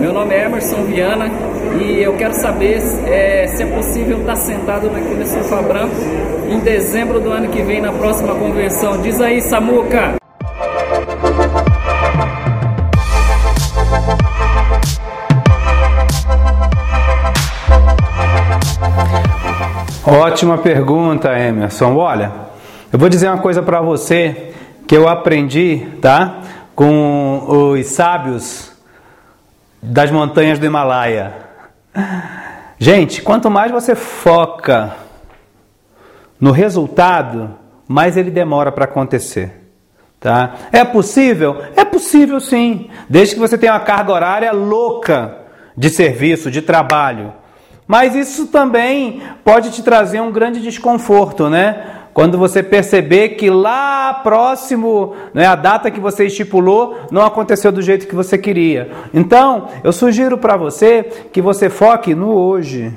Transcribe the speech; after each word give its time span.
Meu 0.00 0.12
nome 0.12 0.34
é 0.34 0.44
Emerson 0.44 0.82
Viana 0.84 1.26
e 1.80 2.02
eu 2.02 2.14
quero 2.16 2.34
saber 2.34 2.78
é, 3.06 3.46
se 3.46 3.62
é 3.62 3.66
possível 3.66 4.18
estar 4.20 4.36
sentado 4.36 4.90
naquele 4.90 5.24
sofá 5.24 5.62
branco 5.62 5.94
em 6.48 6.58
dezembro 6.58 7.20
do 7.20 7.30
ano 7.30 7.48
que 7.48 7.62
vem 7.62 7.80
na 7.80 7.92
próxima 7.92 8.34
convenção. 8.34 9.00
Diz 9.00 9.20
aí, 9.20 9.40
Samuca! 9.40 10.14
Ótima 20.06 20.58
pergunta, 20.58 21.38
Emerson. 21.38 21.96
Olha, 21.96 22.32
eu 22.92 22.98
vou 22.98 23.08
dizer 23.08 23.28
uma 23.28 23.38
coisa 23.38 23.62
para 23.62 23.80
você 23.80 24.52
que 24.86 24.96
eu 24.96 25.08
aprendi, 25.08 25.86
tá? 26.00 26.40
Com 26.74 27.44
os 27.48 27.86
sábios 27.86 28.73
das 29.84 30.10
montanhas 30.10 30.58
do 30.58 30.64
Himalaia. 30.64 31.34
Gente, 32.78 33.22
quanto 33.22 33.50
mais 33.50 33.70
você 33.70 33.94
foca 33.94 34.94
no 36.40 36.50
resultado, 36.50 37.54
mais 37.86 38.16
ele 38.16 38.30
demora 38.30 38.72
para 38.72 38.84
acontecer. 38.84 39.62
Tá? 40.18 40.54
É 40.72 40.84
possível? 40.84 41.62
É 41.76 41.84
possível 41.84 42.40
sim, 42.40 42.88
desde 43.08 43.34
que 43.34 43.40
você 43.40 43.58
tenha 43.58 43.74
uma 43.74 43.80
carga 43.80 44.10
horária 44.10 44.52
louca 44.52 45.36
de 45.76 45.90
serviço, 45.90 46.50
de 46.50 46.62
trabalho. 46.62 47.32
Mas 47.86 48.14
isso 48.14 48.46
também 48.46 49.22
pode 49.44 49.70
te 49.70 49.82
trazer 49.82 50.20
um 50.22 50.32
grande 50.32 50.62
desconforto, 50.62 51.50
né? 51.50 51.93
Quando 52.14 52.38
você 52.38 52.62
perceber 52.62 53.30
que 53.30 53.50
lá 53.50 54.14
próximo, 54.22 55.14
né, 55.34 55.46
a 55.46 55.56
data 55.56 55.90
que 55.90 55.98
você 55.98 56.26
estipulou 56.26 56.96
não 57.10 57.22
aconteceu 57.22 57.72
do 57.72 57.82
jeito 57.82 58.06
que 58.06 58.14
você 58.14 58.38
queria. 58.38 58.88
Então, 59.12 59.66
eu 59.82 59.92
sugiro 59.92 60.38
para 60.38 60.56
você 60.56 61.02
que 61.32 61.42
você 61.42 61.68
foque 61.68 62.14
no 62.14 62.32
hoje 62.32 62.96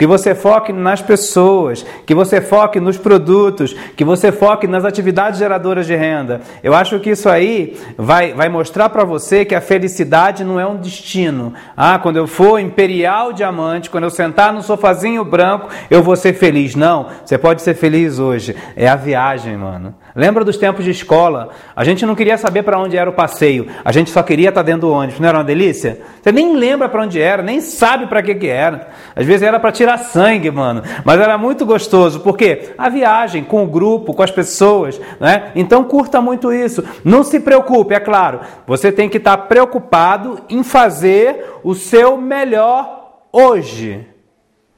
que 0.00 0.06
você 0.06 0.34
foque 0.34 0.72
nas 0.72 1.02
pessoas, 1.02 1.84
que 2.06 2.14
você 2.14 2.40
foque 2.40 2.80
nos 2.80 2.96
produtos, 2.96 3.74
que 3.94 4.02
você 4.02 4.32
foque 4.32 4.66
nas 4.66 4.82
atividades 4.82 5.38
geradoras 5.38 5.86
de 5.86 5.94
renda. 5.94 6.40
Eu 6.64 6.74
acho 6.74 6.98
que 7.00 7.10
isso 7.10 7.28
aí 7.28 7.78
vai, 7.98 8.32
vai 8.32 8.48
mostrar 8.48 8.88
para 8.88 9.04
você 9.04 9.44
que 9.44 9.54
a 9.54 9.60
felicidade 9.60 10.42
não 10.42 10.58
é 10.58 10.64
um 10.66 10.78
destino. 10.78 11.52
Ah, 11.76 11.98
quando 11.98 12.16
eu 12.16 12.26
for 12.26 12.58
imperial 12.58 13.34
diamante, 13.34 13.90
quando 13.90 14.04
eu 14.04 14.10
sentar 14.10 14.54
no 14.54 14.62
sofazinho 14.62 15.22
branco, 15.22 15.68
eu 15.90 16.02
vou 16.02 16.16
ser 16.16 16.32
feliz. 16.32 16.74
Não, 16.74 17.08
você 17.22 17.36
pode 17.36 17.60
ser 17.60 17.74
feliz 17.74 18.18
hoje. 18.18 18.56
É 18.74 18.88
a 18.88 18.96
viagem, 18.96 19.54
mano. 19.54 19.94
Lembra 20.14 20.44
dos 20.44 20.56
tempos 20.56 20.84
de 20.84 20.90
escola? 20.90 21.50
A 21.76 21.84
gente 21.84 22.04
não 22.04 22.14
queria 22.14 22.36
saber 22.36 22.62
para 22.62 22.80
onde 22.80 22.96
era 22.96 23.08
o 23.08 23.12
passeio, 23.12 23.68
a 23.84 23.92
gente 23.92 24.10
só 24.10 24.22
queria 24.22 24.48
estar 24.48 24.62
tá 24.62 24.66
dentro 24.66 24.82
do 24.82 24.92
ônibus. 24.92 25.20
Não 25.20 25.28
era 25.28 25.38
uma 25.38 25.44
delícia? 25.44 26.00
Você 26.20 26.32
nem 26.32 26.56
lembra 26.56 26.88
para 26.88 27.02
onde 27.02 27.20
era, 27.20 27.42
nem 27.42 27.60
sabe 27.60 28.06
para 28.06 28.22
que 28.22 28.34
que 28.34 28.48
era. 28.48 28.88
Às 29.14 29.26
vezes 29.26 29.42
era 29.42 29.60
para 29.60 29.70
tirar 29.90 29.98
sangue, 29.98 30.50
mano. 30.50 30.82
Mas 31.04 31.20
era 31.20 31.36
muito 31.36 31.66
gostoso, 31.66 32.20
porque 32.20 32.72
a 32.76 32.88
viagem 32.88 33.44
com 33.44 33.64
o 33.64 33.66
grupo, 33.66 34.14
com 34.14 34.22
as 34.22 34.30
pessoas, 34.30 35.00
né? 35.18 35.50
Então 35.54 35.84
curta 35.84 36.20
muito 36.20 36.52
isso. 36.52 36.84
Não 37.04 37.22
se 37.22 37.40
preocupe, 37.40 37.94
é 37.94 38.00
claro. 38.00 38.40
Você 38.66 38.92
tem 38.92 39.08
que 39.08 39.16
estar 39.18 39.36
preocupado 39.36 40.40
em 40.48 40.62
fazer 40.62 41.44
o 41.64 41.74
seu 41.74 42.16
melhor 42.16 43.20
hoje. 43.32 44.06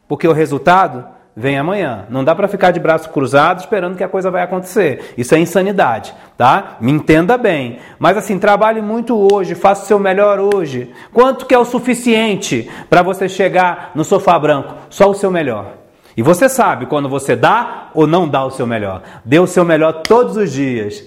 Porque 0.09 0.29
o 0.29 0.33
resultado 0.33 1.07
vem 1.37 1.59
amanhã. 1.59 2.07
Não 2.11 2.23
dá 2.23 2.35
para 2.35 2.49
ficar 2.49 2.71
de 2.71 2.81
braço 2.81 3.11
cruzado 3.11 3.61
esperando 3.61 3.97
que 3.97 4.05
a 4.05 4.09
coisa 4.09 4.31
vai 4.31 4.43
acontecer. 4.43 5.15
Isso 5.17 5.35
é 5.35 5.39
insanidade, 5.39 6.15
tá? 6.37 6.77
Me 6.81 6.93
entenda 6.93 7.37
bem. 7.39 7.79
Mas 7.99 8.17
assim, 8.17 8.39
trabalhe 8.39 8.81
muito 8.81 9.17
hoje, 9.33 9.55
faça 9.55 9.85
o 9.85 9.87
seu 9.87 9.99
melhor 9.99 10.39
hoje. 10.39 10.93
Quanto 11.13 11.47
que 11.47 11.55
é 11.55 11.59
o 11.59 11.65
suficiente 11.65 12.71
para 12.89 13.03
você 13.03 13.29
chegar 13.29 13.93
no 13.95 14.05
sofá 14.05 14.39
branco? 14.39 14.75
Só 14.91 15.11
o 15.11 15.15
seu 15.15 15.31
melhor. 15.31 15.75
E 16.17 16.23
você 16.23 16.49
sabe 16.49 16.87
quando 16.87 17.09
você 17.09 17.35
dá 17.35 17.89
ou 17.95 18.07
não 18.07 18.29
dá 18.29 18.45
o 18.45 18.51
seu 18.51 18.67
melhor. 18.67 19.03
Dê 19.25 19.39
o 19.39 19.47
seu 19.47 19.65
melhor 19.65 20.03
todos 20.03 20.37
os 20.37 20.53
dias. 20.53 21.03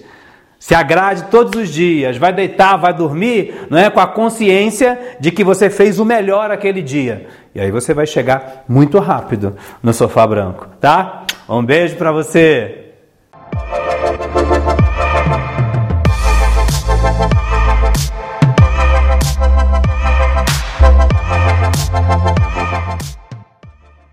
Se 0.58 0.74
agrade 0.74 1.24
todos 1.30 1.60
os 1.60 1.68
dias, 1.68 2.16
vai 2.16 2.32
deitar, 2.32 2.76
vai 2.76 2.92
dormir, 2.92 3.66
não 3.70 3.78
é 3.78 3.88
com 3.90 4.00
a 4.00 4.06
consciência 4.06 5.16
de 5.20 5.30
que 5.30 5.44
você 5.44 5.68
fez 5.70 6.00
o 6.00 6.04
melhor 6.04 6.50
aquele 6.50 6.82
dia. 6.82 7.28
E 7.56 7.60
aí 7.60 7.70
você 7.70 7.94
vai 7.94 8.06
chegar 8.06 8.64
muito 8.68 8.98
rápido 8.98 9.56
no 9.82 9.90
sofá 9.94 10.26
branco, 10.26 10.66
tá? 10.78 11.24
Um 11.48 11.64
beijo 11.64 11.96
para 11.96 12.12
você. 12.12 12.85